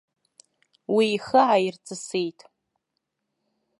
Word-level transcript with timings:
Уи 0.95 1.05
ихы 1.15 1.39
ааирҵысит. 1.45 2.39